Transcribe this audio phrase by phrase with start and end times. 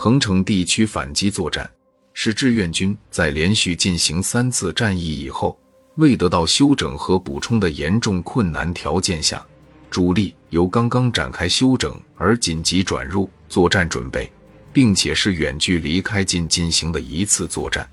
[0.00, 1.70] 横城地区反击作战
[2.14, 5.60] 是志愿军在连续进行三次战役以后，
[5.96, 9.46] 未得到休整和补充的严重困难条件下，
[9.90, 14.32] 主力由刚刚展开休整而紧急转入作战准备，
[14.72, 17.86] 并且是远距离开进进行的一次作战。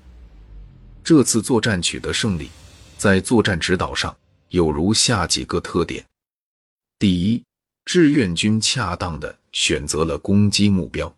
[1.04, 2.48] 这次作战取得胜利，
[2.96, 4.16] 在作战指导上
[4.48, 6.02] 有如下几个特点：
[6.98, 7.44] 第一，
[7.84, 11.14] 志愿军恰当的选择了攻击目标。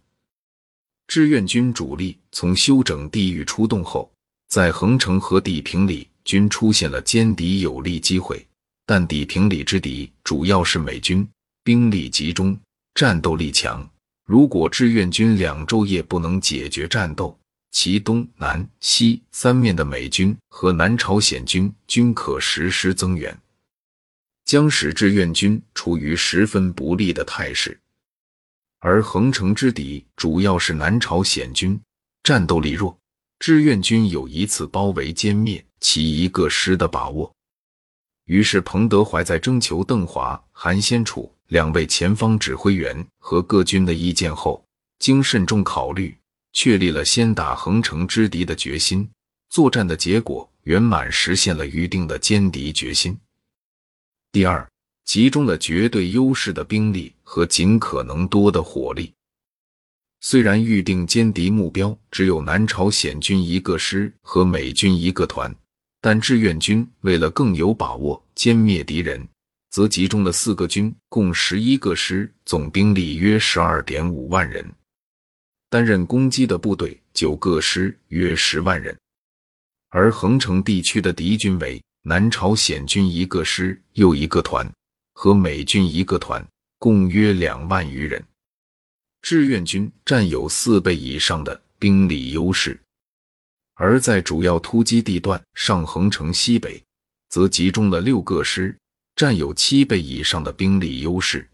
[1.11, 4.09] 志愿军主力从休整地域出动后，
[4.47, 8.47] 在横城和地平里均出现了歼敌有利机会，
[8.87, 11.29] 但底平里之敌主要是美军，
[11.65, 12.57] 兵力集中，
[12.95, 13.85] 战斗力强。
[14.25, 17.37] 如果志愿军两昼夜不能解决战斗，
[17.73, 23.37] 其东南西三面的美军和南朝鲜军均可实施增援，
[24.45, 27.77] 将使志愿军处于十分不利的态势。
[28.81, 31.81] 而横城之敌主要是南朝鲜军，
[32.23, 32.99] 战斗力弱，
[33.39, 37.33] 志愿军有一次包围歼灭其一个师的把握。
[38.25, 44.65] 于是，彭德怀在征求邓华、韩先楚两位前方指挥员和各军的意见后，
[44.99, 46.17] 经慎重考虑。
[46.53, 49.09] 确立了先打横城之敌的决心，
[49.51, 53.17] 作战的结果圆满实现了预定的歼敌决心。
[54.33, 54.69] 第二，
[55.11, 59.13] 集中了绝对优势的兵力和尽可能多的火力。
[60.21, 65.53] 虽然预定歼敌目标只有南朝鲜军一个师和美军一个团，
[66.01, 69.27] 但志愿军为了更有把握歼灭敌人，
[69.71, 74.65] 则集中了四个军，共十一个师，总兵力约十二点五万人。
[75.69, 78.95] 担任攻击的部队九个师，约十万人；
[79.89, 84.73] 而横城地区的敌军为南朝鲜军一个师又一个团，
[85.13, 86.47] 和美军一个团，
[86.79, 88.25] 共约两万余人。
[89.23, 92.81] 志愿军占有四倍以上的兵力优势，
[93.75, 96.83] 而在主要突击地段上横城西北，
[97.29, 98.77] 则集中了六个师，
[99.17, 101.49] 占有七倍以上的兵力优势。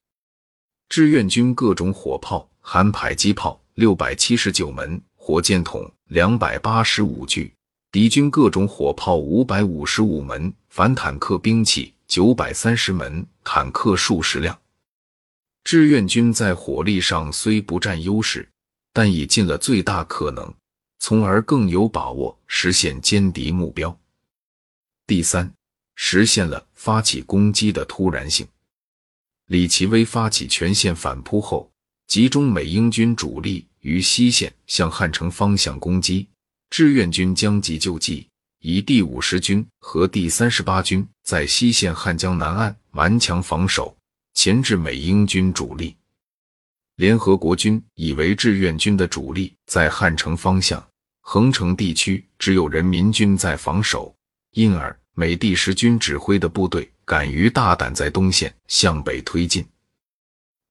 [0.88, 3.60] 志愿军各种火炮含迫击炮。
[3.76, 7.52] 六百七十九门火箭筒，两百八十五具；
[7.92, 14.58] 敌军各种火炮五百五十五门，反坦克兵器九百三十门，坦克数十辆。
[15.64, 18.48] 志愿军在火力上虽不占优势，
[18.94, 20.50] 但已尽了最大可能，
[20.98, 23.94] 从而更有把握实现歼敌目标。
[25.06, 25.52] 第三，
[25.94, 28.48] 实现了发起攻击的突然性。
[29.48, 31.70] 李奇微发起全线反扑后。
[32.06, 36.26] 集中美英军主力于西线向汉城方向攻击，
[36.70, 38.26] 志愿军将计就计，
[38.68, 43.96] 以第五十军和第三十八军在西线汉江南岸顽强防守，
[44.34, 45.94] 钳制美英军主力。
[46.96, 50.84] 联合国军以为志愿军的主力在汉城方向，
[51.20, 54.12] 横城地区只有人民军在防守，
[54.50, 59.64] 因而美第十军指挥的部队敢于大胆在东线向北推进。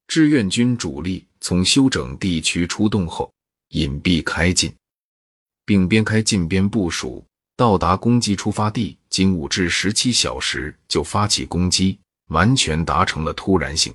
[0.10, 3.34] 志愿军主力从休整地区出动后，
[3.70, 4.76] 隐蔽开进，
[5.66, 7.26] 并边开进边部署，
[7.58, 13.94] 到达攻击出发地仅五至十七小时就发起攻击，完全达成了突然性。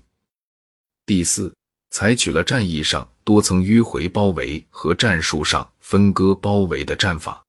[1.05, 1.55] 第四，
[1.91, 7.45] 采取了战役上多层迂回包围和战术上分割包围的战法，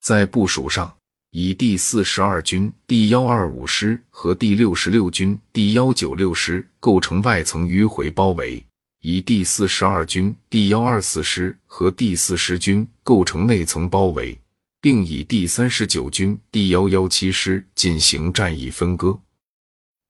[0.00, 0.92] 在部署上。
[1.32, 8.64] 以第四十二军第幺二五师和第六十六军第幺九六师构成外层迂回包围，
[9.02, 14.38] 以第四十二军第幺二四师和第四十军构成内层包围，
[14.86, 19.18] 并以第三十九军第幺幺七师进行战役分割。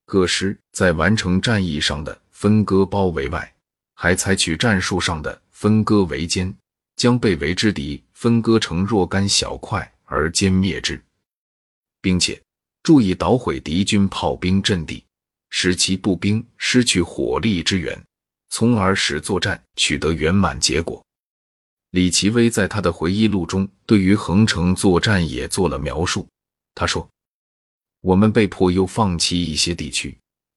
[0.04, 3.54] 各师在完成战役上的分割包围外，
[3.94, 6.52] 还采取战术上的分割围歼，
[6.94, 11.02] 将被围之敌分割成若干小块而歼灭之。
[12.02, 12.38] 并且
[12.82, 15.02] 注意捣毁敌军炮兵阵地，
[15.48, 17.98] 使其步兵失去火力支援，
[18.50, 21.02] 从而使作战取得圆满结果。
[21.96, 26.28] 李奇微在他的回忆录中对于横城作战也做了描述。
[26.74, 27.08] 他说
[28.04, 30.14] ：“我们被迫又放弃一些地区，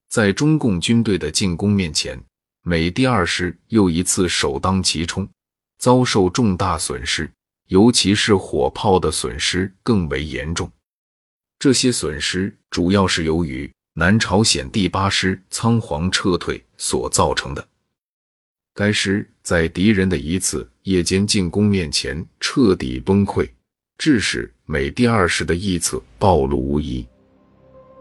[0.09, 2.21] 在中共军队的进攻面前，
[2.63, 5.25] 美第二师又一次首当其冲，
[5.77, 7.31] 遭受重大损失，
[7.67, 10.69] 尤其是火炮的损失更为严重。”
[11.57, 17.65] 这些损失主要是由于南朝鲜第八师仓皇撤退所造成的。
[18.73, 23.47] 该师在敌人的一次夜间进攻面前彻底崩溃，
[23.99, 27.05] 致使美第二师的臆测暴露无遗。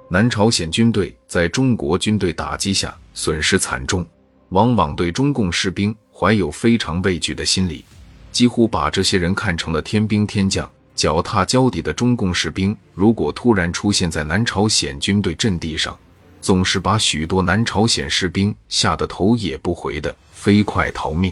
[0.09, 4.07] 南朝鲜军队在中国军队打击下损失惨重，
[4.49, 7.85] 往往对中共士兵怀有非常畏惧的心理，
[8.33, 10.69] 几乎把这些人看成了天兵天将。
[10.95, 15.95] 脚踏脚底的中共士兵，如果突然出现在南朝鲜军队阵地上，
[16.41, 21.31] 总是把许多南朝鲜士兵吓得头也不回的飞快逃命。